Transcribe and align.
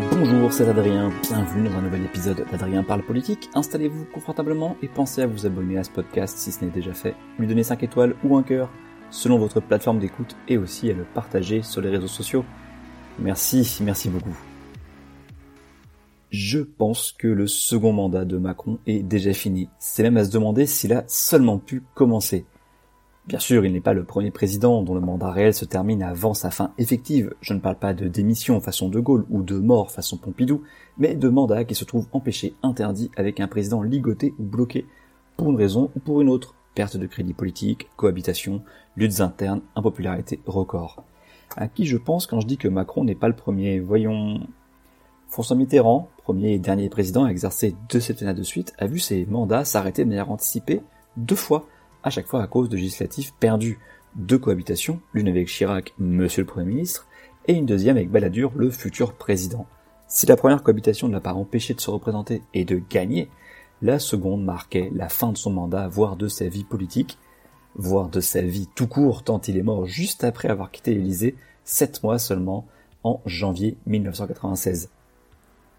Bonjour, 0.00 0.52
c'est 0.52 0.68
Adrien, 0.68 1.12
bienvenue 1.22 1.68
dans 1.68 1.76
un 1.76 1.82
nouvel 1.82 2.04
épisode 2.04 2.44
d'Adrien 2.50 2.82
parle 2.82 3.04
politique. 3.04 3.48
Installez-vous 3.54 4.06
confortablement 4.06 4.76
et 4.82 4.88
pensez 4.88 5.22
à 5.22 5.28
vous 5.28 5.46
abonner 5.46 5.78
à 5.78 5.84
ce 5.84 5.90
podcast 5.90 6.36
si 6.36 6.50
ce 6.50 6.64
n'est 6.64 6.70
déjà 6.72 6.92
fait, 6.92 7.14
lui 7.38 7.46
donner 7.46 7.62
5 7.62 7.80
étoiles 7.84 8.16
ou 8.24 8.36
un 8.36 8.42
cœur 8.42 8.70
selon 9.10 9.38
votre 9.38 9.60
plateforme 9.60 10.00
d'écoute 10.00 10.36
et 10.48 10.58
aussi 10.58 10.90
à 10.90 10.94
le 10.94 11.04
partager 11.04 11.62
sur 11.62 11.80
les 11.80 11.90
réseaux 11.90 12.08
sociaux. 12.08 12.44
Merci, 13.20 13.78
merci 13.82 14.08
beaucoup. 14.08 14.36
Je 16.30 16.58
pense 16.58 17.12
que 17.16 17.28
le 17.28 17.46
second 17.46 17.92
mandat 17.92 18.24
de 18.24 18.36
Macron 18.36 18.80
est 18.88 19.04
déjà 19.04 19.32
fini. 19.32 19.68
C'est 19.78 20.02
même 20.02 20.16
à 20.16 20.24
se 20.24 20.32
demander 20.32 20.66
s'il 20.66 20.92
a 20.92 21.04
seulement 21.06 21.58
pu 21.58 21.84
commencer. 21.94 22.46
Bien 23.26 23.38
sûr, 23.38 23.64
il 23.64 23.72
n'est 23.72 23.80
pas 23.80 23.94
le 23.94 24.04
premier 24.04 24.30
président 24.30 24.82
dont 24.82 24.94
le 24.94 25.00
mandat 25.00 25.30
réel 25.30 25.54
se 25.54 25.64
termine 25.64 26.02
avant 26.02 26.34
sa 26.34 26.50
fin 26.50 26.72
effective. 26.76 27.34
Je 27.40 27.54
ne 27.54 27.58
parle 27.58 27.78
pas 27.78 27.94
de 27.94 28.06
démission 28.06 28.60
façon 28.60 28.90
De 28.90 29.00
Gaulle 29.00 29.24
ou 29.30 29.42
de 29.42 29.58
mort 29.58 29.90
façon 29.90 30.18
Pompidou, 30.18 30.62
mais 30.98 31.14
de 31.14 31.30
mandat 31.30 31.64
qui 31.64 31.74
se 31.74 31.84
trouve 31.84 32.06
empêché, 32.12 32.54
interdit 32.62 33.10
avec 33.16 33.40
un 33.40 33.48
président 33.48 33.80
ligoté 33.82 34.34
ou 34.38 34.42
bloqué 34.42 34.86
pour 35.38 35.50
une 35.50 35.56
raison 35.56 35.90
ou 35.96 36.00
pour 36.00 36.20
une 36.20 36.28
autre. 36.28 36.54
Perte 36.74 36.98
de 36.98 37.06
crédit 37.06 37.32
politique, 37.32 37.88
cohabitation, 37.96 38.62
luttes 38.96 39.20
internes, 39.20 39.62
impopularité 39.74 40.40
record. 40.44 41.02
À 41.56 41.68
qui 41.68 41.86
je 41.86 41.96
pense 41.96 42.26
quand 42.26 42.40
je 42.40 42.46
dis 42.46 42.58
que 42.58 42.68
Macron 42.68 43.04
n'est 43.04 43.14
pas 43.14 43.28
le 43.28 43.36
premier? 43.36 43.80
Voyons. 43.80 44.40
François 45.28 45.56
Mitterrand, 45.56 46.10
premier 46.18 46.52
et 46.52 46.58
dernier 46.58 46.90
président 46.90 47.24
à 47.24 47.30
exercer 47.30 47.74
deux 47.90 48.00
septennats 48.00 48.34
de 48.34 48.42
suite, 48.42 48.74
a 48.78 48.86
vu 48.86 48.98
ses 48.98 49.24
mandats 49.26 49.64
s'arrêter 49.64 50.04
de 50.04 50.08
manière 50.10 50.30
anticipée 50.30 50.82
deux 51.16 51.36
fois 51.36 51.66
à 52.04 52.10
chaque 52.10 52.26
fois 52.26 52.42
à 52.42 52.46
cause 52.46 52.68
de 52.68 52.76
législatives 52.76 53.32
perdues. 53.40 53.80
Deux 54.14 54.38
cohabitations, 54.38 55.00
l'une 55.12 55.26
avec 55.26 55.48
Chirac, 55.48 55.94
monsieur 55.98 56.42
le 56.42 56.46
Premier 56.46 56.66
ministre, 56.66 57.08
et 57.48 57.54
une 57.54 57.66
deuxième 57.66 57.96
avec 57.96 58.10
Balladur, 58.10 58.52
le 58.54 58.70
futur 58.70 59.14
président. 59.14 59.66
Si 60.06 60.26
la 60.26 60.36
première 60.36 60.62
cohabitation 60.62 61.08
ne 61.08 61.14
l'a 61.14 61.20
pas 61.20 61.32
empêché 61.32 61.74
de 61.74 61.80
se 61.80 61.90
représenter 61.90 62.42
et 62.52 62.64
de 62.64 62.80
gagner, 62.90 63.28
la 63.82 63.98
seconde 63.98 64.44
marquait 64.44 64.90
la 64.94 65.08
fin 65.08 65.32
de 65.32 65.36
son 65.36 65.50
mandat, 65.50 65.88
voire 65.88 66.14
de 66.16 66.28
sa 66.28 66.46
vie 66.46 66.62
politique, 66.62 67.18
voire 67.74 68.08
de 68.08 68.20
sa 68.20 68.42
vie 68.42 68.68
tout 68.74 68.86
court, 68.86 69.24
tant 69.24 69.40
il 69.40 69.56
est 69.56 69.62
mort 69.62 69.86
juste 69.86 70.22
après 70.22 70.48
avoir 70.48 70.70
quitté 70.70 70.94
l'Élysée, 70.94 71.34
sept 71.64 72.02
mois 72.02 72.18
seulement, 72.18 72.66
en 73.02 73.20
janvier 73.26 73.76
1996. 73.86 74.90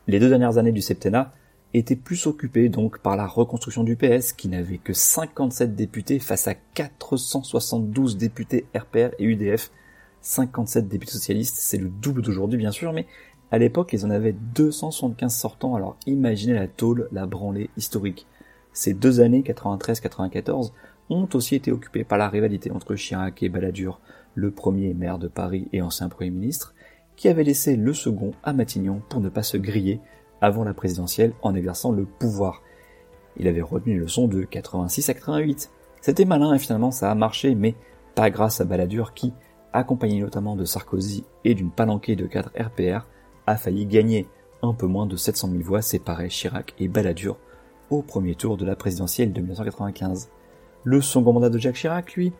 Les 0.07 0.19
deux 0.19 0.29
dernières 0.29 0.57
années 0.57 0.71
du 0.71 0.81
septennat 0.81 1.33
était 1.77 1.95
plus 1.95 2.27
occupé 2.27 2.69
donc 2.69 2.99
par 2.99 3.15
la 3.15 3.27
reconstruction 3.27 3.83
du 3.83 3.95
PS 3.95 4.33
qui 4.33 4.47
n'avait 4.47 4.77
que 4.77 4.93
57 4.93 5.75
députés 5.75 6.19
face 6.19 6.47
à 6.47 6.53
472 6.53 8.17
députés 8.17 8.65
RPR 8.75 9.09
et 9.19 9.25
UDF. 9.25 9.71
57 10.21 10.87
députés 10.87 11.11
socialistes, 11.11 11.57
c'est 11.59 11.77
le 11.77 11.89
double 11.89 12.21
d'aujourd'hui 12.21 12.57
bien 12.57 12.71
sûr, 12.71 12.93
mais 12.93 13.05
à 13.51 13.57
l'époque 13.57 13.93
ils 13.93 14.05
en 14.05 14.09
avaient 14.09 14.35
275 14.55 15.33
sortants, 15.33 15.75
alors 15.75 15.97
imaginez 16.07 16.53
la 16.53 16.67
tôle, 16.67 17.09
la 17.11 17.25
branlée 17.25 17.69
historique. 17.77 18.25
Ces 18.73 18.93
deux 18.93 19.19
années, 19.19 19.41
93-94, 19.41 20.71
ont 21.09 21.29
aussi 21.33 21.55
été 21.55 21.71
occupées 21.71 22.03
par 22.03 22.17
la 22.17 22.29
rivalité 22.29 22.71
entre 22.71 22.95
Chirac 22.95 23.43
et 23.43 23.49
Balladur, 23.49 23.99
le 24.33 24.51
premier 24.51 24.93
maire 24.93 25.19
de 25.19 25.27
Paris 25.27 25.67
et 25.71 25.81
ancien 25.81 26.09
Premier 26.09 26.31
ministre, 26.31 26.73
qui 27.16 27.27
avait 27.27 27.44
laissé 27.44 27.75
le 27.75 27.94
second 27.94 28.31
à 28.44 28.53
Matignon 28.53 29.01
pour 29.09 29.21
ne 29.21 29.29
pas 29.29 29.44
se 29.44 29.57
griller 29.57 30.01
avant 30.45 30.63
la 30.63 30.73
présidentielle 30.73 31.33
en 31.41 31.56
exerçant 31.56 31.91
le 31.91 32.06
pouvoir. 32.06 32.61
Il 33.38 33.47
avait 33.47 33.61
retenu 33.61 33.94
les 33.94 34.00
leçons 34.00 34.28
de 34.28 34.44
86 34.44 35.09
à 35.09 35.13
88. 35.13 35.72
C'était 36.01 36.25
malin 36.25 36.53
et 36.53 36.59
finalement 36.59 36.91
ça 36.91 37.11
a 37.11 37.16
marché, 37.16 37.56
mais 37.56 37.75
pas 38.13 38.29
grâce 38.29 38.61
à 38.61 38.66
Balladur 38.66 39.13
qui, 39.13 39.33
accompagné 39.73 40.22
notamment 40.22 40.56
de 40.56 40.63
Sarkozy 40.63 41.25
et 41.44 41.56
d'une 41.56 41.72
palanquée 41.72 42.16
de 42.16 42.28
cadres 42.28 42.51
RPR, 42.57 43.07
a 43.47 43.57
failli 43.57 43.88
gagner 43.88 44.28
un 44.61 44.73
peu 44.73 44.85
moins 44.85 45.07
de 45.07 45.16
700 45.16 45.50
000 45.50 45.63
voix 45.63 45.81
séparées 45.81 46.29
Chirac 46.29 46.73
et 46.79 46.88
Balladur 46.88 47.38
au 47.89 48.01
premier 48.01 48.35
tour 48.35 48.56
de 48.56 48.66
la 48.66 48.75
présidentielle 48.75 49.33
de 49.33 49.41
1995. 49.41 50.29
Le 50.83 51.01
second 51.01 51.33
mandat 51.33 51.50
de 51.50 51.57
Jacques 51.57 51.75
Chirac, 51.75 52.13
lui, 52.13 52.33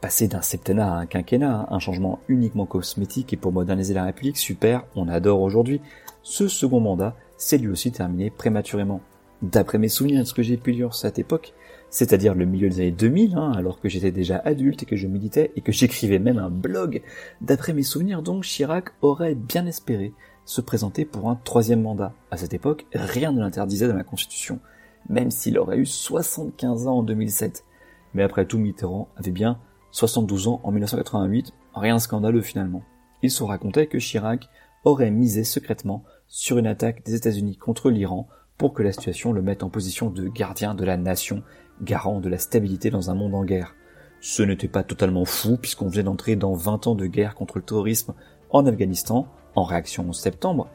passé 0.00 0.28
d'un 0.28 0.42
septennat 0.42 0.92
à 0.92 0.98
un 0.98 1.06
quinquennat, 1.06 1.66
un 1.70 1.78
changement 1.80 2.20
uniquement 2.28 2.66
cosmétique 2.66 3.32
et 3.32 3.36
pour 3.36 3.52
moderniser 3.52 3.94
la 3.94 4.04
République, 4.04 4.36
super, 4.36 4.84
on 4.94 5.08
adore 5.08 5.40
aujourd'hui, 5.40 5.80
ce 6.22 6.48
second 6.48 6.80
mandat 6.80 7.14
s'est 7.36 7.58
lui 7.58 7.68
aussi 7.68 7.92
terminé 7.92 8.30
prématurément. 8.30 9.00
D'après 9.42 9.78
mes 9.78 9.88
souvenirs 9.88 10.20
de 10.20 10.24
ce 10.24 10.34
que 10.34 10.42
j'ai 10.42 10.56
pu 10.56 10.72
lire 10.72 10.88
à 10.88 10.92
cette 10.92 11.18
époque, 11.18 11.52
c'est-à-dire 11.90 12.34
le 12.34 12.44
milieu 12.44 12.68
des 12.68 12.80
années 12.80 12.90
2000, 12.90 13.36
hein, 13.36 13.52
alors 13.56 13.80
que 13.80 13.88
j'étais 13.88 14.10
déjà 14.10 14.38
adulte 14.44 14.82
et 14.82 14.86
que 14.86 14.96
je 14.96 15.06
militais 15.06 15.52
et 15.54 15.60
que 15.60 15.72
j'écrivais 15.72 16.18
même 16.18 16.38
un 16.38 16.50
blog, 16.50 17.02
d'après 17.40 17.72
mes 17.72 17.82
souvenirs 17.82 18.22
donc, 18.22 18.44
Chirac 18.44 18.90
aurait 19.02 19.34
bien 19.34 19.66
espéré 19.66 20.12
se 20.44 20.60
présenter 20.60 21.04
pour 21.04 21.30
un 21.30 21.36
troisième 21.36 21.82
mandat. 21.82 22.12
À 22.30 22.36
cette 22.36 22.54
époque, 22.54 22.86
rien 22.92 23.32
ne 23.32 23.40
l'interdisait 23.40 23.88
dans 23.88 23.96
la 23.96 24.04
Constitution, 24.04 24.60
même 25.08 25.30
s'il 25.30 25.58
aurait 25.58 25.78
eu 25.78 25.86
75 25.86 26.86
ans 26.86 26.98
en 26.98 27.02
2007. 27.02 27.64
Mais 28.14 28.22
après 28.22 28.46
tout, 28.46 28.58
Mitterrand 28.58 29.08
avait 29.16 29.30
bien 29.30 29.58
72 29.90 30.48
ans 30.48 30.60
en 30.64 30.72
1988, 30.72 31.52
rien 31.74 31.94
de 31.96 32.00
scandaleux 32.00 32.42
finalement. 32.42 32.82
Il 33.22 33.30
se 33.30 33.42
racontait 33.42 33.86
que 33.86 33.98
Chirac 33.98 34.48
aurait 34.84 35.10
misé 35.10 35.44
secrètement 35.44 36.04
sur 36.28 36.58
une 36.58 36.66
attaque 36.66 37.04
des 37.04 37.14
États-Unis 37.14 37.56
contre 37.56 37.90
l'Iran 37.90 38.28
pour 38.56 38.72
que 38.72 38.82
la 38.82 38.92
situation 38.92 39.32
le 39.32 39.42
mette 39.42 39.62
en 39.62 39.70
position 39.70 40.10
de 40.10 40.28
gardien 40.28 40.74
de 40.74 40.84
la 40.84 40.96
nation, 40.96 41.42
garant 41.82 42.20
de 42.20 42.28
la 42.28 42.38
stabilité 42.38 42.90
dans 42.90 43.10
un 43.10 43.14
monde 43.14 43.34
en 43.34 43.44
guerre. 43.44 43.74
Ce 44.20 44.42
n'était 44.42 44.68
pas 44.68 44.84
totalement 44.84 45.24
fou 45.24 45.56
puisqu'on 45.56 45.88
venait 45.88 46.04
d'entrer 46.04 46.36
dans 46.36 46.54
20 46.54 46.86
ans 46.86 46.94
de 46.94 47.06
guerre 47.06 47.34
contre 47.34 47.58
le 47.58 47.64
terrorisme 47.64 48.14
en 48.50 48.64
Afghanistan, 48.66 49.26
en 49.54 49.64
réaction 49.64 50.08
au 50.08 50.12
septembre. 50.12 50.68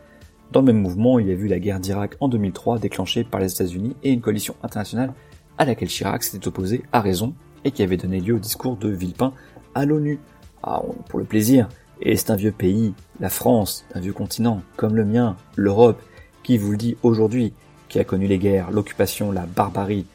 Dans 0.52 0.62
le 0.62 0.68
même 0.68 0.81
mouvement, 0.81 1.20
il 1.20 1.28
y 1.28 1.31
a 1.31 1.36
vu 1.36 1.47
la 1.47 1.59
guerre 1.59 1.80
d'Irak 1.80 2.16
en 2.20 2.28
2003 2.28 2.80
déclenchée 2.80 3.24
par 3.24 3.40
les 3.40 3.52
États-Unis 3.52 3.96
et 4.03 4.12
une 4.12 4.22
coalition 4.22 4.56
internationale 4.64 5.14
à 5.58 5.66
laquelle 5.66 5.90
Chirac 5.90 6.24
s'était 6.24 6.47
opposé 6.47 6.84
à 6.91 7.02
raison 7.02 7.34
et 7.64 7.72
qui 7.72 7.84
avait 7.84 7.97
donné 7.97 8.20
lieu 8.20 8.36
au 8.36 8.40
discours 8.40 8.78
de 8.78 8.90
Villepin 8.90 9.34
à 9.76 9.86
l'ONU. 9.86 10.20
Ah, 10.64 10.81
pour 11.08 11.20
le 11.20 11.26
plaisir, 11.26 11.70
et 12.02 12.16
c'est 12.16 12.32
un 12.32 12.36
vieux 12.36 12.52
pays, 12.52 12.94
la 13.20 13.30
France, 13.30 13.86
un 13.94 14.00
vieux 14.00 14.14
continent, 14.14 14.62
comme 14.78 14.96
le 14.96 15.06
mien, 15.06 15.36
l'Europe, 15.56 16.02
qui 16.44 16.58
vous 16.58 16.72
le 16.72 16.78
dit 16.78 16.98
aujourd'hui, 17.04 17.54
qui 17.90 18.00
a 18.00 18.04
connu 18.04 18.28
les 18.28 18.38
guerres, 18.38 18.72
l'occupation, 18.72 19.32
la 19.32 19.46
barbarie, 19.46 20.06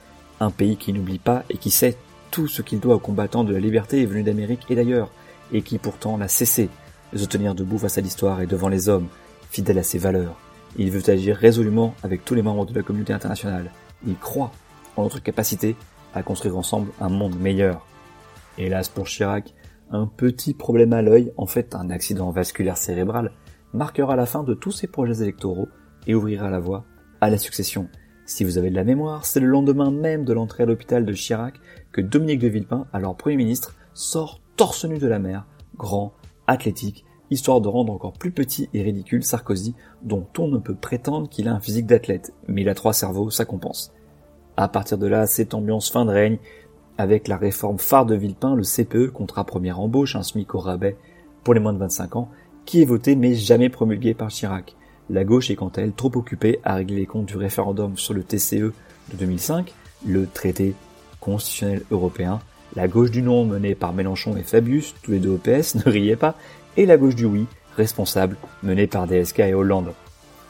un 0.40 0.50
pays 0.50 0.76
qui 0.76 0.92
n'oublie 0.92 1.18
pas 1.18 1.44
et 1.50 1.58
qui 1.58 1.70
sait 1.70 1.96
tout 2.30 2.48
ce 2.48 2.62
qu'il 2.62 2.80
doit 2.80 2.96
aux 2.96 3.00
combattants 3.00 3.44
de 3.44 3.52
la 3.52 3.60
liberté 3.60 4.04
venus 4.06 4.24
d'Amérique 4.24 4.64
et 4.70 4.74
d'ailleurs, 4.74 5.10
et 5.52 5.62
qui 5.62 5.78
pourtant 5.78 6.18
n'a 6.18 6.28
cessé 6.28 6.68
de 7.12 7.18
se 7.18 7.26
tenir 7.26 7.54
debout 7.54 7.78
face 7.78 7.98
à 7.98 8.00
l'histoire 8.00 8.40
et 8.40 8.46
devant 8.46 8.68
les 8.68 8.88
hommes, 8.88 9.08
fidèle 9.50 9.78
à 9.78 9.82
ses 9.82 9.98
valeurs. 9.98 10.36
Il 10.76 10.90
veut 10.90 11.08
agir 11.08 11.36
résolument 11.36 11.94
avec 12.02 12.24
tous 12.24 12.34
les 12.34 12.42
membres 12.42 12.66
de 12.66 12.74
la 12.74 12.82
communauté 12.82 13.12
internationale. 13.12 13.70
Il 14.06 14.16
croit 14.16 14.50
en 14.96 15.04
notre 15.04 15.22
capacité 15.22 15.76
à 16.14 16.22
construire 16.22 16.56
ensemble 16.56 16.90
un 17.00 17.08
monde 17.08 17.38
meilleur. 17.38 17.86
Hélas 18.58 18.88
pour 18.88 19.06
Chirac, 19.06 19.52
un 19.90 20.06
petit 20.06 20.54
problème 20.54 20.92
à 20.92 21.02
l'œil, 21.02 21.32
en 21.36 21.46
fait 21.46 21.74
un 21.74 21.90
accident 21.90 22.30
vasculaire 22.30 22.76
cérébral, 22.76 23.32
marquera 23.72 24.16
la 24.16 24.26
fin 24.26 24.42
de 24.42 24.54
tous 24.54 24.72
ses 24.72 24.86
projets 24.86 25.22
électoraux 25.22 25.68
et 26.06 26.14
ouvrira 26.14 26.50
la 26.50 26.60
voie 26.60 26.84
à 27.20 27.30
la 27.30 27.38
succession. 27.38 27.88
Si 28.26 28.44
vous 28.44 28.56
avez 28.56 28.70
de 28.70 28.74
la 28.74 28.84
mémoire, 28.84 29.26
c'est 29.26 29.40
le 29.40 29.46
lendemain 29.46 29.90
même 29.90 30.24
de 30.24 30.32
l'entrée 30.32 30.62
à 30.62 30.66
l'hôpital 30.66 31.04
de 31.04 31.12
Chirac 31.12 31.54
que 31.92 32.00
Dominique 32.00 32.40
de 32.40 32.48
Villepin, 32.48 32.86
alors 32.92 33.16
Premier 33.16 33.36
ministre, 33.36 33.74
sort 33.92 34.40
torse 34.56 34.84
nu 34.84 34.98
de 34.98 35.06
la 35.06 35.18
mer, 35.18 35.46
grand, 35.76 36.14
athlétique, 36.46 37.04
histoire 37.30 37.60
de 37.60 37.68
rendre 37.68 37.92
encore 37.92 38.12
plus 38.12 38.30
petit 38.30 38.68
et 38.72 38.82
ridicule 38.82 39.24
Sarkozy, 39.24 39.74
dont 40.02 40.26
on 40.38 40.48
ne 40.48 40.58
peut 40.58 40.74
prétendre 40.74 41.28
qu'il 41.28 41.48
a 41.48 41.52
un 41.52 41.60
physique 41.60 41.86
d'athlète, 41.86 42.32
mais 42.48 42.62
il 42.62 42.68
a 42.68 42.74
trois 42.74 42.92
cerveaux, 42.92 43.30
ça 43.30 43.44
compense. 43.44 43.92
À 44.56 44.68
partir 44.68 44.98
de 44.98 45.06
là, 45.06 45.26
cette 45.26 45.52
ambiance 45.52 45.90
fin 45.90 46.04
de 46.04 46.10
règne, 46.10 46.38
avec 46.98 47.28
la 47.28 47.36
réforme 47.36 47.78
phare 47.78 48.06
de 48.06 48.14
Villepin, 48.14 48.54
le 48.54 48.62
CPE, 48.62 49.10
contrat 49.10 49.44
première 49.44 49.80
embauche, 49.80 50.16
un 50.16 50.22
SMIC 50.22 50.54
au 50.54 50.60
rabais 50.60 50.96
pour 51.42 51.54
les 51.54 51.60
moins 51.60 51.72
de 51.72 51.78
25 51.78 52.16
ans, 52.16 52.30
qui 52.64 52.80
est 52.80 52.86
voté 52.86 53.16
mais 53.16 53.34
jamais 53.34 53.68
promulgué 53.68 54.14
par 54.14 54.28
Chirac. 54.28 54.76
La 55.10 55.24
gauche 55.24 55.50
est 55.50 55.56
quant 55.56 55.68
à 55.68 55.82
elle 55.82 55.92
trop 55.92 56.10
occupée 56.14 56.60
à 56.64 56.76
régler 56.76 56.96
les 56.96 57.06
comptes 57.06 57.26
du 57.26 57.36
référendum 57.36 57.96
sur 57.98 58.14
le 58.14 58.22
TCE 58.22 58.72
de 59.10 59.16
2005, 59.18 59.72
le 60.06 60.26
traité 60.26 60.74
constitutionnel 61.20 61.82
européen, 61.90 62.40
la 62.74 62.88
gauche 62.88 63.10
du 63.10 63.22
non 63.22 63.44
menée 63.44 63.74
par 63.74 63.92
Mélenchon 63.92 64.36
et 64.36 64.42
Fabius, 64.42 64.94
tous 65.02 65.12
les 65.12 65.18
deux 65.18 65.30
OPS, 65.30 65.74
ne 65.86 65.90
riez 65.90 66.16
pas, 66.16 66.36
et 66.76 66.86
la 66.86 66.96
gauche 66.96 67.14
du 67.14 67.26
oui, 67.26 67.46
responsable, 67.76 68.36
menée 68.62 68.86
par 68.86 69.06
DSK 69.06 69.40
et 69.40 69.54
Hollande. 69.54 69.92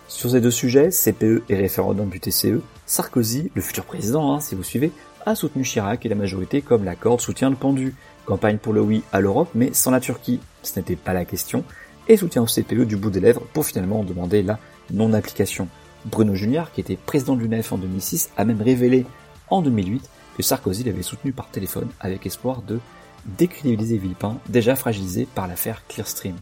Sur 0.06 0.30
ces 0.30 0.40
deux 0.40 0.50
sujets, 0.50 0.90
CPE 0.90 1.42
et 1.48 1.56
référendum 1.56 2.08
du 2.08 2.20
TCE, 2.20 2.60
Sarkozy, 2.86 3.50
le 3.54 3.62
futur 3.62 3.84
président, 3.84 4.34
hein, 4.34 4.40
si 4.40 4.54
vous 4.54 4.62
suivez, 4.62 4.92
a 5.26 5.34
soutenu 5.34 5.62
Chirac 5.62 6.04
et 6.04 6.08
la 6.08 6.14
majorité 6.14 6.62
comme 6.62 6.84
la 6.84 6.94
corde 6.94 7.20
soutient 7.20 7.50
le 7.50 7.56
pendu. 7.56 7.94
Campagne 8.26 8.58
pour 8.58 8.72
le 8.72 8.80
oui 8.80 9.02
à 9.12 9.20
l'Europe, 9.20 9.50
mais 9.54 9.72
sans 9.72 9.90
la 9.90 10.00
Turquie, 10.00 10.40
ce 10.62 10.78
n'était 10.78 10.96
pas 10.96 11.12
la 11.12 11.24
question, 11.24 11.62
et 12.08 12.16
soutien 12.16 12.42
au 12.42 12.46
CPE 12.46 12.86
du 12.86 12.96
bout 12.96 13.10
des 13.10 13.20
lèvres 13.20 13.42
pour 13.52 13.66
finalement 13.66 14.02
demander 14.02 14.42
la 14.42 14.58
non-application. 14.90 15.68
Bruno 16.06 16.34
Junior, 16.34 16.72
qui 16.72 16.80
était 16.80 16.96
président 16.96 17.36
du 17.36 17.48
NEF 17.48 17.72
en 17.72 17.78
2006, 17.78 18.30
a 18.36 18.44
même 18.44 18.62
révélé 18.62 19.06
en 19.50 19.62
2008 19.62 20.08
que 20.36 20.42
Sarkozy 20.42 20.84
l'avait 20.84 21.02
soutenu 21.02 21.32
par 21.32 21.48
téléphone 21.50 21.88
avec 22.00 22.26
espoir 22.26 22.62
de 22.62 22.80
décrédibiliser 23.26 23.98
Villepin, 23.98 24.38
déjà 24.48 24.76
fragilisé 24.76 25.26
par 25.34 25.48
l'affaire 25.48 25.82
Clearstream. 25.88 26.36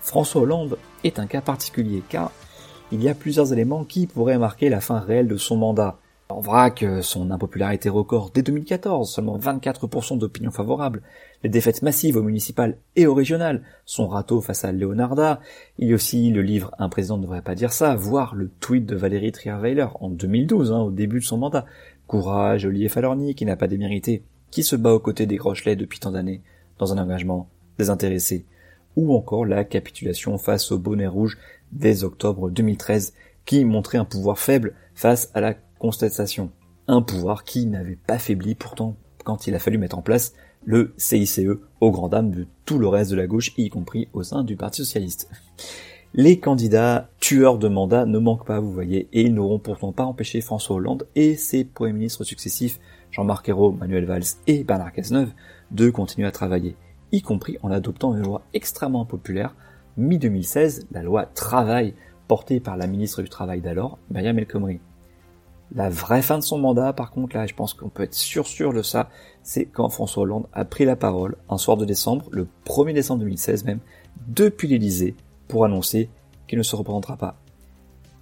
François 0.00 0.42
Hollande 0.42 0.78
est 1.04 1.18
un 1.18 1.26
cas 1.26 1.40
particulier 1.40 2.02
car 2.08 2.32
il 2.92 3.02
y 3.02 3.08
a 3.08 3.14
plusieurs 3.14 3.52
éléments 3.52 3.84
qui 3.84 4.06
pourraient 4.06 4.38
marquer 4.38 4.68
la 4.68 4.80
fin 4.80 4.98
réelle 4.98 5.28
de 5.28 5.36
son 5.36 5.56
mandat. 5.56 5.98
En 6.30 6.40
vrac, 6.40 6.84
son 7.02 7.32
impopularité 7.32 7.88
record 7.88 8.30
dès 8.32 8.42
2014, 8.42 9.10
seulement 9.10 9.36
24% 9.36 10.16
d'opinion 10.16 10.52
favorable, 10.52 11.02
les 11.42 11.50
défaites 11.50 11.82
massives 11.82 12.16
au 12.16 12.22
municipal 12.22 12.76
et 12.94 13.08
au 13.08 13.14
régional, 13.14 13.62
son 13.84 14.06
râteau 14.06 14.40
face 14.40 14.64
à 14.64 14.70
Leonarda, 14.70 15.40
il 15.78 15.88
y 15.88 15.92
a 15.92 15.96
aussi 15.96 16.30
le 16.30 16.42
livre 16.42 16.70
Un 16.78 16.88
président 16.88 17.16
ne 17.16 17.22
devrait 17.22 17.42
pas 17.42 17.56
dire 17.56 17.72
ça, 17.72 17.96
voire 17.96 18.36
le 18.36 18.48
tweet 18.48 18.86
de 18.86 18.94
Valérie 18.94 19.32
Trierweiler 19.32 19.88
en 19.98 20.08
2012, 20.08 20.70
hein, 20.70 20.78
au 20.82 20.92
début 20.92 21.18
de 21.18 21.24
son 21.24 21.36
mandat. 21.36 21.66
Courage, 22.06 22.64
Olivier 22.64 22.88
Falorni, 22.88 23.34
qui 23.34 23.44
n'a 23.44 23.56
pas 23.56 23.66
démérité, 23.66 24.22
qui 24.52 24.62
se 24.62 24.76
bat 24.76 24.92
aux 24.92 25.00
côtés 25.00 25.26
des 25.26 25.36
Grochelets 25.36 25.76
depuis 25.76 25.98
tant 25.98 26.12
d'années, 26.12 26.42
dans 26.78 26.92
un 26.92 26.98
engagement 27.02 27.48
désintéressé, 27.76 28.46
ou 28.94 29.16
encore 29.16 29.46
la 29.46 29.64
capitulation 29.64 30.38
face 30.38 30.70
au 30.70 30.78
bonnet 30.78 31.08
rouge 31.08 31.38
dès 31.72 32.04
octobre 32.04 32.50
2013, 32.50 33.14
qui 33.46 33.64
montrait 33.64 33.98
un 33.98 34.04
pouvoir 34.04 34.38
faible 34.38 34.74
face 34.94 35.30
à 35.34 35.40
la 35.40 35.54
constatation. 35.80 36.52
Un 36.86 37.02
pouvoir 37.02 37.42
qui 37.42 37.66
n'avait 37.66 37.96
pas 37.96 38.18
faibli 38.18 38.54
pourtant 38.54 38.94
quand 39.24 39.48
il 39.48 39.54
a 39.54 39.58
fallu 39.58 39.78
mettre 39.78 39.98
en 39.98 40.02
place 40.02 40.34
le 40.64 40.92
CICE 40.96 41.40
au 41.80 41.90
grand 41.90 42.08
dam 42.08 42.30
de 42.30 42.46
tout 42.64 42.78
le 42.78 42.86
reste 42.86 43.10
de 43.10 43.16
la 43.16 43.26
gauche, 43.26 43.52
y 43.56 43.70
compris 43.70 44.08
au 44.12 44.22
sein 44.22 44.44
du 44.44 44.56
Parti 44.56 44.84
Socialiste. 44.84 45.28
Les 46.12 46.38
candidats 46.38 47.08
tueurs 47.20 47.58
de 47.58 47.68
mandat 47.68 48.04
ne 48.04 48.18
manquent 48.18 48.46
pas, 48.46 48.60
vous 48.60 48.72
voyez, 48.72 49.08
et 49.12 49.22
ils 49.22 49.34
n'auront 49.34 49.58
pourtant 49.58 49.92
pas 49.92 50.04
empêché 50.04 50.40
François 50.40 50.76
Hollande 50.76 51.06
et 51.14 51.36
ses 51.36 51.64
premiers 51.64 51.92
ministres 51.92 52.24
successifs, 52.24 52.80
Jean-Marc 53.10 53.48
Ayrault, 53.48 53.72
Manuel 53.72 54.04
Valls 54.04 54.24
et 54.46 54.64
Bernard 54.64 54.92
Cazeneuve, 54.92 55.32
de 55.70 55.88
continuer 55.88 56.26
à 56.26 56.32
travailler, 56.32 56.76
y 57.12 57.22
compris 57.22 57.58
en 57.62 57.70
adoptant 57.70 58.14
une 58.14 58.24
loi 58.24 58.42
extrêmement 58.52 59.06
populaire, 59.06 59.54
mi-2016, 59.96 60.86
la 60.90 61.02
loi 61.02 61.26
Travail, 61.26 61.94
portée 62.28 62.60
par 62.60 62.76
la 62.76 62.86
ministre 62.86 63.22
du 63.22 63.28
Travail 63.28 63.60
d'alors, 63.60 63.98
Myriam 64.10 64.38
El. 64.38 64.80
La 65.74 65.88
vraie 65.88 66.22
fin 66.22 66.38
de 66.38 66.42
son 66.42 66.58
mandat, 66.58 66.92
par 66.92 67.12
contre, 67.12 67.36
là, 67.36 67.46
je 67.46 67.54
pense 67.54 67.74
qu'on 67.74 67.88
peut 67.88 68.02
être 68.02 68.14
sûr 68.14 68.46
sûr 68.46 68.72
de 68.72 68.82
ça, 68.82 69.08
c'est 69.42 69.66
quand 69.66 69.88
François 69.88 70.24
Hollande 70.24 70.46
a 70.52 70.64
pris 70.64 70.84
la 70.84 70.96
parole 70.96 71.36
un 71.48 71.58
soir 71.58 71.76
de 71.76 71.84
décembre, 71.84 72.26
le 72.32 72.48
1er 72.66 72.92
décembre 72.92 73.20
2016 73.20 73.64
même, 73.64 73.78
depuis 74.26 74.66
l'Elysée, 74.66 75.14
pour 75.46 75.64
annoncer 75.64 76.08
qu'il 76.48 76.58
ne 76.58 76.64
se 76.64 76.74
représentera 76.74 77.16
pas. 77.16 77.36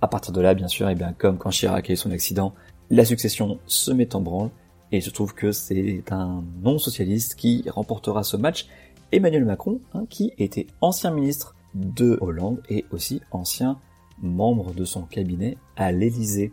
À 0.02 0.08
partir 0.08 0.32
de 0.32 0.40
là, 0.40 0.54
bien 0.54 0.68
sûr, 0.68 0.88
et 0.90 0.94
bien 0.94 1.14
comme 1.16 1.38
quand 1.38 1.50
Chirac 1.50 1.88
a 1.88 1.92
eu 1.92 1.96
son 1.96 2.10
accident, 2.10 2.54
la 2.90 3.04
succession 3.04 3.58
se 3.66 3.90
met 3.92 4.14
en 4.14 4.20
branle, 4.20 4.50
et 4.92 4.98
il 4.98 5.02
se 5.02 5.10
trouve 5.10 5.34
que 5.34 5.52
c'est 5.52 6.04
un 6.10 6.44
non-socialiste 6.62 7.34
qui 7.34 7.64
remportera 7.68 8.24
ce 8.24 8.36
match, 8.36 8.66
Emmanuel 9.10 9.44
Macron, 9.44 9.80
hein, 9.94 10.04
qui 10.08 10.32
était 10.38 10.66
ancien 10.80 11.10
ministre 11.10 11.54
de 11.74 12.18
Hollande 12.20 12.62
et 12.68 12.84
aussi 12.90 13.22
ancien 13.30 13.78
membre 14.20 14.72
de 14.74 14.84
son 14.84 15.02
cabinet 15.02 15.56
à 15.76 15.92
l'Elysée. 15.92 16.52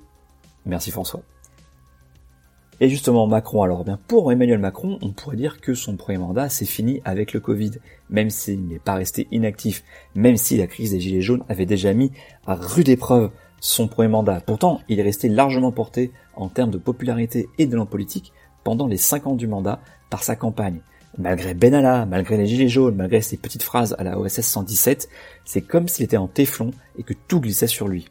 Merci 0.66 0.92
François. 0.92 1.22
Et 2.82 2.90
justement, 2.90 3.26
Macron, 3.26 3.64
alors 3.64 3.86
bien 3.86 3.98
pour 4.08 4.32
Emmanuel 4.34 4.60
Macron, 4.60 5.00
on 5.02 5.12
pourrait 5.12 5.38
dire 5.38 5.62
que 5.62 5.74
son 5.74 5.96
premier 5.96 6.18
mandat 6.18 6.50
s'est 6.50 6.66
fini 6.66 7.02
avec 7.06 7.32
le 7.32 7.40
Covid, 7.40 7.72
même 8.10 8.30
s'il 8.30 8.68
n'est 8.68 8.80
pas 8.80 8.96
resté 8.96 9.28
inactif, 9.32 9.84
même 10.14 10.36
si 10.36 10.58
la 10.58 10.68
crise 10.68 10.92
des 10.92 11.00
Gilets 11.00 11.22
jaunes 11.22 11.46
avait 11.48 11.66
déjà 11.66 11.94
mis 11.94 12.12
à 12.46 12.56
rude 12.56 12.90
épreuve 12.90 13.32
son 13.62 13.88
premier 13.88 14.10
mandat. 14.10 14.42
Pourtant, 14.46 14.82
il 14.90 15.00
est 15.00 15.04
resté 15.04 15.30
largement 15.30 15.72
porté 15.72 16.12
en 16.36 16.50
termes 16.50 16.72
de 16.72 16.78
popularité 16.78 17.48
et 17.58 17.66
de 17.66 17.82
politique 17.84 18.34
pendant 18.66 18.88
les 18.88 18.98
5 18.98 19.28
ans 19.28 19.36
du 19.36 19.48
mandat 19.48 19.80
par 20.10 20.24
sa 20.24 20.36
campagne. 20.36 20.82
Malgré 21.18 21.54
Benalla, 21.54 22.06
malgré 22.06 22.36
les 22.36 22.46
Gilets 22.46 22.68
jaunes, 22.68 22.96
malgré 22.96 23.22
ses 23.22 23.38
petites 23.38 23.64
phrases 23.64 23.96
à 23.98 24.04
la 24.04 24.20
OSS 24.20 24.42
117, 24.42 25.08
c'est 25.46 25.62
comme 25.62 25.88
s'il 25.88 26.04
était 26.04 26.18
en 26.18 26.28
téflon 26.28 26.72
et 26.98 27.04
que 27.04 27.14
tout 27.14 27.40
glissait 27.40 27.68
sur 27.68 27.88
lui. 27.88 28.10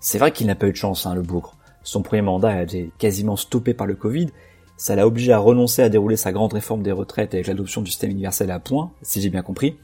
C'est 0.00 0.18
vrai 0.18 0.32
qu'il 0.32 0.46
n'a 0.46 0.54
pas 0.54 0.68
eu 0.68 0.72
de 0.72 0.76
chance, 0.76 1.04
hein, 1.04 1.14
le 1.14 1.20
bougre. 1.20 1.54
Son 1.84 2.02
premier 2.02 2.22
mandat 2.22 2.48
a 2.48 2.62
été 2.62 2.90
quasiment 2.98 3.36
stoppé 3.36 3.74
par 3.74 3.86
le 3.86 3.94
Covid. 3.94 4.30
Ça 4.76 4.96
l'a 4.96 5.06
obligé 5.06 5.32
à 5.32 5.38
renoncer 5.38 5.82
à 5.82 5.88
dérouler 5.88 6.16
sa 6.16 6.32
grande 6.32 6.52
réforme 6.52 6.82
des 6.82 6.90
retraites 6.90 7.34
avec 7.34 7.46
l'adoption 7.46 7.82
du 7.82 7.90
système 7.90 8.10
universel 8.10 8.50
à 8.50 8.58
point, 8.58 8.90
si 9.02 9.20
j'ai 9.20 9.30
bien 9.30 9.42
compris. 9.42 9.76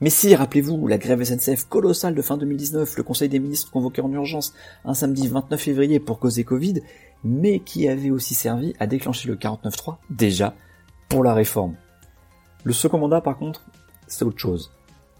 Mais 0.00 0.10
si, 0.10 0.32
rappelez-vous, 0.36 0.86
la 0.86 0.98
grève 0.98 1.24
SNCF 1.24 1.64
colossale 1.64 2.14
de 2.14 2.22
fin 2.22 2.36
2019, 2.36 2.96
le 2.96 3.02
Conseil 3.02 3.28
des 3.28 3.40
ministres 3.40 3.72
convoqué 3.72 4.00
en 4.00 4.12
urgence 4.12 4.54
un 4.84 4.94
samedi 4.94 5.26
29 5.26 5.60
février 5.60 5.98
pour 5.98 6.20
causer 6.20 6.44
Covid, 6.44 6.82
mais 7.24 7.58
qui 7.58 7.88
avait 7.88 8.10
aussi 8.10 8.34
servi 8.34 8.74
à 8.78 8.86
déclencher 8.86 9.28
le 9.28 9.34
49.3, 9.34 9.96
déjà, 10.10 10.54
pour 11.08 11.24
la 11.24 11.34
réforme. 11.34 11.74
Le 12.62 12.72
second 12.72 12.98
mandat, 12.98 13.20
par 13.20 13.38
contre, 13.38 13.64
c'est 14.06 14.24
autre 14.24 14.38
chose. 14.38 14.70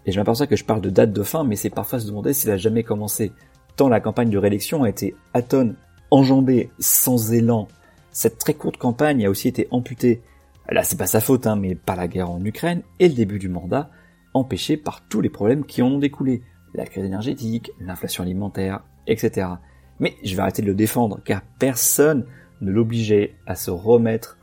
Et 0.05 0.13
je 0.13 0.19
m'aperçois 0.19 0.47
que 0.47 0.55
je 0.55 0.63
parle 0.63 0.81
de 0.81 0.89
date 0.89 1.11
de 1.11 1.23
fin, 1.23 1.43
mais 1.43 1.57
c'est 1.57 1.69
parfois 1.69 1.99
se 1.99 2.07
demander 2.07 2.31
s'il 2.31 2.51
a 2.51 2.57
jamais 2.57 2.83
commencé. 2.83 3.33
Tant 3.75 3.89
la 3.89 3.99
campagne 3.99 4.29
de 4.29 4.37
réélection 4.37 4.83
a 4.83 4.89
été 4.89 5.13
atone 5.33 5.75
enjambée, 6.11 6.69
sans 6.79 7.33
élan. 7.33 7.67
Cette 8.11 8.37
très 8.37 8.53
courte 8.53 8.77
campagne 8.77 9.25
a 9.25 9.29
aussi 9.29 9.47
été 9.47 9.67
amputée, 9.71 10.21
là 10.69 10.83
c'est 10.83 10.97
pas 10.97 11.07
sa 11.07 11.21
faute, 11.21 11.47
hein, 11.47 11.55
mais 11.55 11.75
par 11.75 11.95
la 11.95 12.07
guerre 12.07 12.31
en 12.31 12.43
Ukraine 12.43 12.81
et 12.99 13.07
le 13.07 13.13
début 13.13 13.39
du 13.39 13.49
mandat, 13.49 13.89
empêché 14.33 14.77
par 14.77 15.07
tous 15.07 15.21
les 15.21 15.29
problèmes 15.29 15.65
qui 15.65 15.81
en 15.81 15.87
ont 15.87 15.99
découlé. 15.99 16.41
La 16.73 16.85
crise 16.85 17.05
énergétique, 17.05 17.71
l'inflation 17.79 18.23
alimentaire, 18.23 18.83
etc. 19.07 19.47
Mais 19.99 20.15
je 20.23 20.35
vais 20.35 20.41
arrêter 20.41 20.61
de 20.61 20.67
le 20.67 20.75
défendre, 20.75 21.19
car 21.23 21.41
personne 21.57 22.25
ne 22.61 22.71
l'obligeait 22.71 23.35
à 23.47 23.55
se 23.55 23.71
remettre 23.71 24.37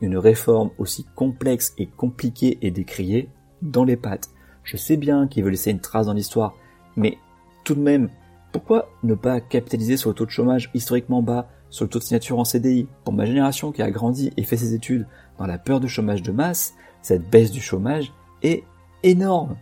une 0.00 0.16
réforme 0.16 0.70
aussi 0.78 1.06
complexe 1.14 1.74
et 1.78 1.86
compliquée 1.86 2.58
et 2.62 2.70
décriée 2.70 3.28
dans 3.62 3.84
les 3.84 3.96
pattes. 3.96 4.30
Je 4.64 4.76
sais 4.76 4.96
bien 4.96 5.28
qu'il 5.28 5.44
veut 5.44 5.50
laisser 5.50 5.70
une 5.70 5.80
trace 5.80 6.06
dans 6.06 6.12
l'histoire, 6.12 6.56
mais 6.96 7.18
tout 7.64 7.74
de 7.74 7.80
même, 7.80 8.10
pourquoi 8.58 8.90
ne 9.04 9.14
pas 9.14 9.40
capitaliser 9.40 9.96
sur 9.96 10.10
le 10.10 10.16
taux 10.16 10.26
de 10.26 10.30
chômage 10.30 10.68
historiquement 10.74 11.22
bas, 11.22 11.48
sur 11.70 11.84
le 11.84 11.90
taux 11.90 12.00
de 12.00 12.04
signature 12.04 12.40
en 12.40 12.44
CDI 12.44 12.88
Pour 13.04 13.14
ma 13.14 13.24
génération 13.24 13.70
qui 13.70 13.82
a 13.82 13.90
grandi 13.92 14.32
et 14.36 14.42
fait 14.42 14.56
ses 14.56 14.74
études 14.74 15.06
dans 15.38 15.46
la 15.46 15.58
peur 15.58 15.78
du 15.78 15.88
chômage 15.88 16.22
de 16.22 16.32
masse, 16.32 16.74
cette 17.00 17.30
baisse 17.30 17.52
du 17.52 17.60
chômage 17.60 18.12
est 18.42 18.64
énorme. 19.04 19.54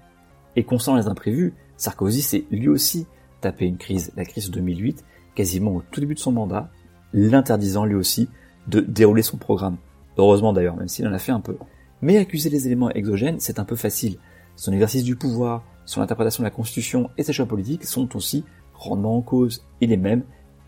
Et 0.57 0.65
concernant 0.65 0.97
les 0.97 1.09
imprévus, 1.09 1.53
Sarkozy 1.77 2.23
s'est 2.23 2.47
lui 2.51 2.69
aussi 2.69 3.07
tapé 3.43 3.67
une 3.67 3.77
crise, 3.77 4.13
la 4.17 4.25
crise 4.25 4.49
de 4.49 4.55
2008, 4.55 5.05
quasiment 5.35 5.75
au 5.75 5.83
tout 5.91 6.01
début 6.01 6.15
de 6.15 6.19
son 6.19 6.33
mandat, 6.33 6.71
l'interdisant 7.13 7.85
lui 7.85 7.97
aussi 7.97 8.31
de 8.69 8.81
dérouler 8.81 9.21
son 9.21 9.37
programme. 9.37 9.77
Heureusement 10.17 10.55
d'ailleurs, 10.55 10.77
même 10.77 10.89
s'il 10.89 11.07
en 11.07 11.13
a 11.13 11.19
fait 11.19 11.33
un 11.33 11.41
peu. 11.41 11.59
Mais 12.01 12.17
accuser 12.17 12.49
les 12.49 12.67
éléments 12.67 12.91
exogènes, 12.93 13.41
c'est 13.41 13.59
un 13.59 13.65
peu 13.65 13.77
facile. 13.77 14.17
Son 14.57 14.73
exercice 14.73 15.05
du 15.05 15.17
pouvoir, 15.17 15.65
son 15.85 16.01
interprétation 16.01 16.43
de 16.43 16.47
la 16.47 16.51
Constitution 16.51 17.11
et 17.19 17.23
ses 17.23 17.35
choix 17.35 17.45
politiques 17.45 17.85
sont 17.85 18.17
aussi 18.17 18.43
rendant 18.77 19.17
en 19.17 19.23
cause. 19.23 19.65
Il 19.81 19.93
est 19.93 19.97
même 19.97 20.23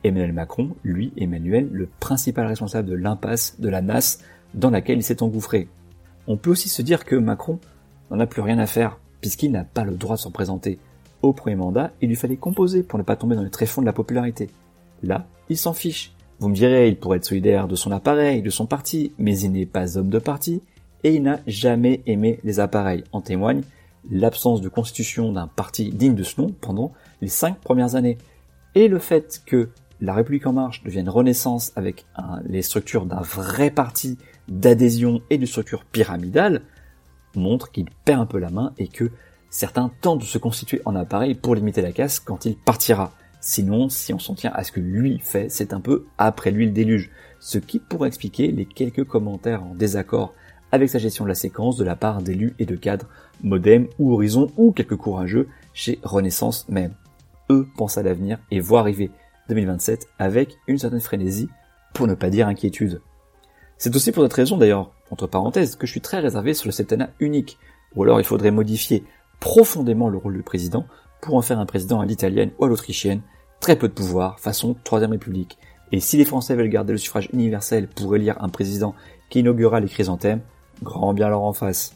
Emmanuel 0.04 0.32
Macron, 0.32 0.70
lui, 0.84 1.12
Emmanuel, 1.16 1.68
le 1.72 1.88
principal 2.00 2.46
responsable 2.46 2.88
de 2.88 2.94
l'impasse, 2.94 3.56
de 3.58 3.68
la 3.68 3.82
nasse 3.82 4.22
dans 4.54 4.70
laquelle 4.70 4.98
il 4.98 5.04
s'est 5.04 5.22
engouffré. 5.22 5.68
On 6.26 6.36
peut 6.36 6.50
aussi 6.50 6.68
se 6.68 6.82
dire 6.82 7.04
que 7.04 7.16
Macron 7.16 7.58
n'en 8.10 8.20
a 8.20 8.26
plus 8.26 8.42
rien 8.42 8.58
à 8.58 8.66
faire, 8.66 8.98
puisqu'il 9.20 9.52
n'a 9.52 9.64
pas 9.64 9.84
le 9.84 9.96
droit 9.96 10.16
de 10.16 10.20
s'en 10.20 10.30
présenter. 10.30 10.78
Au 11.22 11.32
premier 11.32 11.56
mandat, 11.56 11.92
il 12.00 12.08
lui 12.08 12.16
fallait 12.16 12.36
composer 12.36 12.82
pour 12.82 12.98
ne 12.98 13.04
pas 13.04 13.16
tomber 13.16 13.34
dans 13.34 13.42
les 13.42 13.50
tréfonds 13.50 13.80
de 13.80 13.86
la 13.86 13.92
popularité. 13.92 14.50
Là, 15.02 15.26
il 15.48 15.56
s'en 15.56 15.72
fiche. 15.72 16.12
Vous 16.38 16.48
me 16.48 16.54
direz, 16.54 16.88
il 16.88 16.96
pourrait 16.96 17.18
être 17.18 17.24
solidaire 17.24 17.66
de 17.66 17.74
son 17.74 17.90
appareil, 17.90 18.42
de 18.42 18.50
son 18.50 18.66
parti, 18.66 19.12
mais 19.18 19.38
il 19.40 19.52
n'est 19.52 19.66
pas 19.66 19.98
homme 19.98 20.10
de 20.10 20.20
parti, 20.20 20.62
et 21.02 21.14
il 21.14 21.22
n'a 21.22 21.40
jamais 21.46 22.02
aimé 22.06 22.38
les 22.44 22.60
appareils. 22.60 23.04
En 23.12 23.20
témoigne 23.20 23.62
l'absence 24.10 24.60
de 24.60 24.68
constitution 24.68 25.32
d'un 25.32 25.46
parti 25.46 25.90
digne 25.90 26.14
de 26.14 26.22
ce 26.22 26.40
nom 26.40 26.54
pendant 26.60 26.92
les 27.20 27.28
cinq 27.28 27.58
premières 27.60 27.94
années. 27.94 28.18
Et 28.74 28.88
le 28.88 28.98
fait 28.98 29.42
que 29.46 29.70
la 30.00 30.14
République 30.14 30.46
en 30.46 30.52
marche 30.52 30.84
devienne 30.84 31.08
renaissance 31.08 31.72
avec 31.76 32.06
les 32.44 32.62
structures 32.62 33.06
d'un 33.06 33.20
vrai 33.20 33.70
parti 33.70 34.16
d'adhésion 34.48 35.20
et 35.30 35.38
de 35.38 35.46
structure 35.46 35.84
pyramidale 35.84 36.62
montre 37.34 37.70
qu'il 37.70 37.90
perd 38.04 38.20
un 38.20 38.26
peu 38.26 38.38
la 38.38 38.50
main 38.50 38.72
et 38.78 38.88
que 38.88 39.10
certains 39.50 39.90
tentent 40.00 40.20
de 40.20 40.24
se 40.24 40.38
constituer 40.38 40.80
en 40.84 40.94
appareil 40.94 41.34
pour 41.34 41.54
limiter 41.54 41.82
la 41.82 41.92
casse 41.92 42.20
quand 42.20 42.44
il 42.44 42.56
partira. 42.56 43.12
Sinon, 43.40 43.88
si 43.88 44.12
on 44.12 44.18
s'en 44.18 44.34
tient 44.34 44.52
à 44.52 44.64
ce 44.64 44.72
que 44.72 44.80
lui 44.80 45.20
fait, 45.20 45.48
c'est 45.48 45.72
un 45.72 45.80
peu 45.80 46.06
après 46.16 46.50
lui 46.50 46.66
le 46.66 46.72
déluge. 46.72 47.10
Ce 47.40 47.58
qui 47.58 47.78
pourrait 47.78 48.08
expliquer 48.08 48.50
les 48.50 48.64
quelques 48.64 49.04
commentaires 49.04 49.62
en 49.62 49.74
désaccord 49.74 50.34
avec 50.72 50.90
sa 50.90 50.98
gestion 50.98 51.24
de 51.24 51.28
la 51.28 51.34
séquence 51.34 51.76
de 51.76 51.84
la 51.84 51.96
part 51.96 52.22
d'élus 52.22 52.54
et 52.58 52.66
de 52.66 52.76
cadres 52.76 53.06
Modem 53.42 53.86
ou 53.98 54.12
Horizon 54.12 54.50
ou 54.56 54.72
quelques 54.72 54.96
courageux 54.96 55.48
chez 55.72 55.98
Renaissance 56.02 56.68
même. 56.68 56.94
eux, 57.50 57.66
pensent 57.76 57.98
à 57.98 58.02
l'avenir 58.02 58.38
et 58.50 58.60
voient 58.60 58.80
arriver 58.80 59.10
2027 59.48 60.08
avec 60.18 60.58
une 60.66 60.78
certaine 60.78 61.00
frénésie, 61.00 61.48
pour 61.94 62.06
ne 62.06 62.14
pas 62.14 62.30
dire 62.30 62.48
inquiétude. 62.48 63.00
C'est 63.78 63.94
aussi 63.94 64.12
pour 64.12 64.22
cette 64.22 64.32
raison 64.32 64.56
d'ailleurs, 64.56 64.90
entre 65.10 65.26
parenthèses, 65.26 65.76
que 65.76 65.86
je 65.86 65.92
suis 65.92 66.00
très 66.00 66.20
réservé 66.20 66.54
sur 66.54 66.68
le 66.68 66.72
septennat 66.72 67.10
unique, 67.20 67.58
ou 67.94 68.02
alors 68.02 68.20
il 68.20 68.24
faudrait 68.24 68.50
modifier 68.50 69.04
profondément 69.40 70.08
le 70.08 70.18
rôle 70.18 70.34
du 70.34 70.42
président 70.42 70.86
pour 71.20 71.36
en 71.36 71.42
faire 71.42 71.58
un 71.58 71.66
président 71.66 72.00
à 72.00 72.06
l'italienne 72.06 72.50
ou 72.58 72.64
à 72.64 72.68
l'autrichienne, 72.68 73.22
très 73.60 73.76
peu 73.76 73.88
de 73.88 73.94
pouvoir, 73.94 74.38
façon 74.38 74.76
Troisième 74.84 75.12
République. 75.12 75.58
Et 75.90 76.00
si 76.00 76.16
les 76.16 76.24
Français 76.24 76.54
veulent 76.54 76.68
garder 76.68 76.92
le 76.92 76.98
suffrage 76.98 77.30
universel 77.32 77.88
pour 77.88 78.14
élire 78.14 78.36
un 78.42 78.48
président 78.48 78.94
qui 79.30 79.40
inaugurera 79.40 79.80
les 79.80 79.88
chrysanthèmes, 79.88 80.40
grand 80.82 81.14
bien 81.14 81.28
leur 81.28 81.42
en 81.42 81.52
face. 81.52 81.94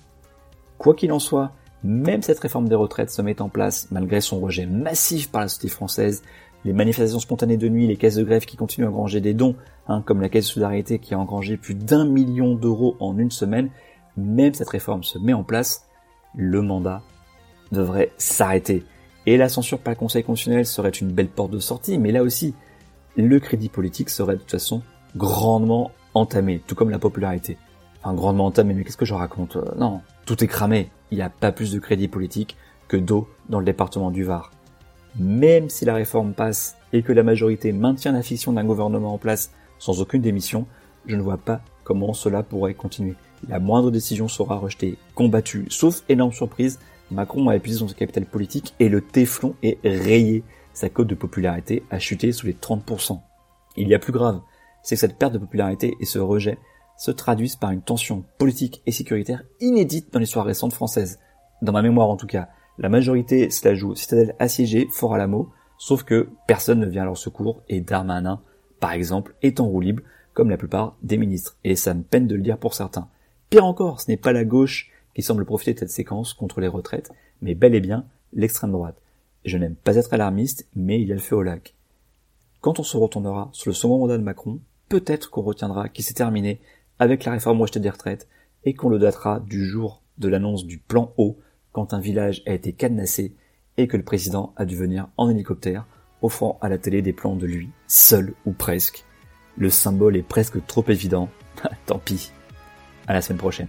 Quoi 0.83 0.95
qu'il 0.95 1.13
en 1.13 1.21
soit, 1.21 1.53
même 1.85 2.23
cette 2.23 2.41
réforme 2.41 2.69
des 2.69 2.75
retraites 2.75 3.11
se 3.11 3.23
met 3.23 3.41
en 3.41 3.49
place 3.49 3.87
malgré 3.93 4.21
son 4.21 4.41
rejet 4.41 4.67
massif 4.67 5.31
par 5.31 5.43
la 5.43 5.47
société 5.47 5.69
française, 5.69 6.25
les 6.65 6.73
manifestations 6.73 7.21
spontanées 7.21 7.57
de 7.57 7.69
nuit, 7.69 7.87
les 7.87 7.97
caisses 7.97 8.17
de 8.17 8.25
grève 8.25 8.47
qui 8.47 8.57
continuent 8.57 8.87
à 8.87 8.89
engranger 8.89 9.21
des 9.21 9.33
dons, 9.33 9.55
hein, 9.87 10.03
comme 10.05 10.21
la 10.21 10.29
caisse 10.29 10.47
de 10.47 10.51
solidarité 10.51 10.99
qui 10.99 11.15
a 11.15 11.21
engrangé 11.21 11.57
plus 11.57 11.77
d'un 11.77 12.05
million 12.05 12.57
d'euros 12.57 12.97
en 12.99 13.17
une 13.17 13.31
semaine, 13.31 13.71
même 14.17 14.55
cette 14.55 14.71
réforme 14.71 15.05
se 15.05 15.21
met 15.21 15.35
en 15.35 15.45
place, 15.45 15.87
le 16.35 16.63
mandat 16.63 17.03
devrait 17.71 18.11
s'arrêter. 18.19 18.83
Et 19.27 19.37
la 19.37 19.49
censure 19.49 19.79
par 19.79 19.93
le 19.93 19.99
Conseil 20.01 20.25
constitutionnel 20.25 20.67
serait 20.67 20.91
une 20.91 21.13
belle 21.13 21.29
porte 21.29 21.53
de 21.53 21.61
sortie, 21.61 21.97
mais 21.97 22.11
là 22.11 22.25
aussi, 22.25 22.57
le 23.17 23.39
crédit 23.39 23.69
politique 23.69 24.11
serait 24.11 24.35
de 24.35 24.41
toute 24.41 24.51
façon 24.51 24.83
grandement 25.15 25.93
entamé, 26.13 26.61
tout 26.67 26.75
comme 26.75 26.91
la 26.91 26.99
popularité. 26.99 27.57
Enfin, 28.03 28.15
grandement 28.15 28.47
entamé, 28.47 28.75
mais 28.75 28.83
qu'est-ce 28.83 28.97
que 28.97 29.05
je 29.05 29.15
raconte 29.15 29.57
euh, 29.57 29.75
Non, 29.77 30.01
tout 30.27 30.43
est 30.43 30.49
cramé. 30.49 30.91
Il 31.11 31.17
n'y 31.17 31.23
a 31.23 31.31
pas 31.31 31.53
plus 31.53 31.73
de 31.73 31.79
crédit 31.79 32.09
politique 32.09 32.57
que 32.89 32.97
d'eau 32.97 33.29
dans 33.49 33.61
le 33.61 33.65
département 33.65 34.11
du 34.11 34.25
Var. 34.25 34.51
Même 35.19 35.69
si 35.69 35.85
la 35.85 35.95
réforme 35.95 36.33
passe 36.33 36.77
et 36.93 37.03
que 37.03 37.13
la 37.13 37.23
majorité 37.23 37.73
maintient 37.73 38.13
la 38.13 38.23
fiction 38.23 38.53
d'un 38.53 38.65
gouvernement 38.65 39.15
en 39.15 39.19
place 39.19 39.53
sans 39.79 40.01
aucune 40.01 40.23
démission, 40.23 40.67
je 41.07 41.17
ne 41.17 41.23
vois 41.23 41.39
pas 41.39 41.61
comment 41.85 42.13
cela 42.13 42.43
pourrait 42.43 42.75
continuer. 42.75 43.15
La 43.49 43.61
moindre 43.61 43.91
décision 43.91 44.29
sera 44.29 44.57
rejetée, 44.57 44.99
combattue, 45.15 45.67
sauf 45.69 46.03
énorme 46.09 46.33
surprise, 46.33 46.79
Macron 47.11 47.49
a 47.49 47.57
épuisé 47.57 47.79
son 47.79 47.87
capital 47.87 48.25
politique 48.25 48.75
et 48.81 48.89
le 48.89 49.01
téflon 49.01 49.55
est 49.63 49.79
rayé. 49.85 50.43
Sa 50.73 50.89
cote 50.89 51.09
de 51.09 51.15
popularité 51.15 51.83
a 51.91 51.99
chuté 51.99 52.33
sous 52.33 52.47
les 52.47 52.55
30%. 52.55 53.21
Il 53.77 53.89
y 53.89 53.95
a 53.95 53.99
plus 53.99 54.13
grave, 54.13 54.41
c'est 54.83 54.95
que 54.95 55.01
cette 55.01 55.19
perte 55.19 55.35
de 55.35 55.39
popularité 55.39 55.95
et 56.01 56.07
ce 56.07 56.19
rejet 56.19 56.59
se 57.03 57.11
traduisent 57.11 57.57
par 57.57 57.73
une 57.73 57.83
tension 57.83 58.23
politique 58.39 58.81
et 58.87 58.93
sécuritaire 58.93 59.43
inédite 59.59 60.13
dans 60.13 60.21
l'histoire 60.21 60.47
récente 60.47 60.73
française. 60.73 61.19
Dans 61.61 61.73
ma 61.73 61.83
mémoire 61.83 62.09
en 62.09 62.17
tout 62.17 62.29
cas, 62.29 62.49
la 62.79 62.89
majorité 62.89 63.51
se 63.51 63.69
la 63.69 63.75
joue 63.75 63.97
citadelle 63.97 64.37
assiégée, 64.39 64.87
fort 64.89 65.13
à 65.13 65.19
la 65.19 65.27
mot, 65.27 65.51
sauf 65.79 66.05
que 66.05 66.29
personne 66.47 66.79
ne 66.79 66.87
vient 66.87 67.03
à 67.03 67.07
leur 67.07 67.19
secours 67.19 67.65
et 67.69 67.81
Darmanin, 67.81 68.41
par 68.79 68.93
exemple, 68.93 69.35
est 69.43 69.59
en 69.59 69.69
comme 70.33 70.49
la 70.49 70.57
plupart 70.57 70.97
des 71.03 71.17
ministres, 71.17 71.57
et 71.65 71.75
ça 71.75 71.93
me 71.93 72.05
peine 72.05 72.29
de 72.29 72.37
le 72.37 72.41
dire 72.41 72.57
pour 72.57 72.73
certains. 72.73 73.09
Pire 73.51 73.65
encore, 73.65 74.01
ce 74.01 74.09
n'est 74.09 74.17
pas 74.17 74.33
la 74.33 74.45
gauche 74.45 74.93
qui 75.17 75.23
semble 75.23 75.45
profiter 75.45 75.75
de 75.75 75.81
cette 75.81 75.91
séquence 75.91 76.35
contre 76.35 76.61
les 76.61 76.69
retraites, 76.69 77.11
mais 77.41 77.57
bel 77.57 77.75
et 77.75 77.81
bien 77.81 78.07
l'extrême 78.33 78.71
droite. 78.71 79.03
Je 79.45 79.59
n'aime 79.59 79.75
pas 79.75 79.97
être 79.97 80.15
alarmiste, 80.15 80.69
mais 80.77 81.01
il 81.01 81.09
y 81.09 81.13
a 81.13 81.17
le 81.17 81.21
feu 81.21 81.35
au 81.35 81.43
lac. 81.43 81.75
Quand 82.61 82.79
on 82.79 82.85
se 82.85 82.97
retournera 82.97 83.51
sur 83.51 83.71
le 83.71 83.75
second 83.75 83.99
mandat 83.99 84.19
de 84.19 84.23
Macron, 84.23 84.61
peut-être 84.89 85.31
qu'on 85.31 85.43
retiendra 85.43 85.89
qu'il 85.89 86.05
s'est 86.05 86.15
terminé 86.15 86.61
avec 87.03 87.25
la 87.25 87.33
réforme 87.33 87.61
rejetée 87.61 87.81
des 87.81 87.91
retraites 87.91 88.29
et 88.65 88.75
qu'on 88.75 88.89
le 88.89 89.01
datera 89.01 89.41
du 89.41 89.67
jour 89.67 90.03
de 90.19 90.29
l'annonce 90.29 90.67
du 90.67 90.79
plan 90.79 91.13
O 91.17 91.37
quand 91.73 91.95
un 91.95 91.99
village 91.99 92.45
a 92.47 92.53
été 92.53 92.73
cadenassé 92.73 93.35
et 93.77 93.89
que 93.89 93.97
le 93.97 94.05
président 94.05 94.53
a 94.57 94.65
dû 94.65 94.77
venir 94.77 95.09
en 95.17 95.29
hélicoptère, 95.29 95.85
offrant 96.21 96.61
à 96.63 96.69
la 96.69 96.79
télé 96.79 97.03
des 97.03 97.13
plans 97.13 97.35
de 97.35 97.47
lui, 97.47 97.71
seul 97.89 98.35
ou 98.47 98.53
presque. 98.53 99.05
Le 99.57 99.69
symbole 99.69 100.17
est 100.17 100.23
presque 100.23 100.65
trop 100.67 100.85
évident. 100.87 101.29
Tant 101.87 101.99
pis. 101.99 102.31
À 103.09 103.15
la 103.15 103.21
semaine 103.21 103.39
prochaine. 103.39 103.69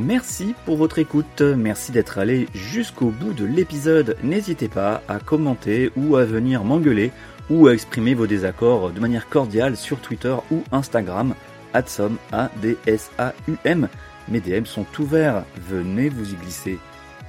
Merci 0.00 0.54
pour 0.64 0.76
votre 0.76 0.98
écoute, 0.98 1.42
merci 1.42 1.92
d'être 1.92 2.16
allé 2.16 2.48
jusqu'au 2.54 3.10
bout 3.10 3.34
de 3.34 3.44
l'épisode. 3.44 4.16
N'hésitez 4.22 4.68
pas 4.68 5.02
à 5.08 5.18
commenter 5.18 5.90
ou 5.94 6.16
à 6.16 6.24
venir 6.24 6.64
m'engueuler 6.64 7.12
ou 7.50 7.66
à 7.66 7.74
exprimer 7.74 8.14
vos 8.14 8.26
désaccords 8.26 8.92
de 8.92 9.00
manière 9.00 9.28
cordiale 9.28 9.76
sur 9.76 10.00
Twitter 10.00 10.34
ou 10.50 10.62
Instagram, 10.72 11.34
adsom, 11.74 12.16
A-D-S-A-U-M. 12.32 13.88
Mes 14.28 14.40
DM 14.40 14.64
sont 14.64 14.86
ouverts, 14.98 15.44
venez 15.68 16.08
vous 16.08 16.32
y 16.32 16.36
glisser. 16.36 16.78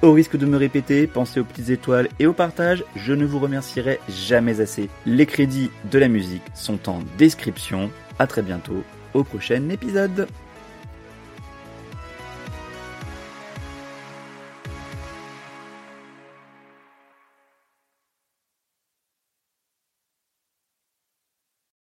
Au 0.00 0.12
risque 0.12 0.38
de 0.38 0.46
me 0.46 0.56
répéter, 0.56 1.06
pensez 1.06 1.40
aux 1.40 1.44
petites 1.44 1.70
étoiles 1.70 2.08
et 2.18 2.26
au 2.26 2.32
partage, 2.32 2.84
je 2.96 3.12
ne 3.12 3.26
vous 3.26 3.38
remercierai 3.38 4.00
jamais 4.08 4.60
assez. 4.60 4.88
Les 5.04 5.26
crédits 5.26 5.70
de 5.90 5.98
la 5.98 6.08
musique 6.08 6.42
sont 6.54 6.88
en 6.88 7.00
description. 7.18 7.90
À 8.18 8.26
très 8.26 8.42
bientôt 8.42 8.82
au 9.12 9.24
prochain 9.24 9.68
épisode. 9.68 10.26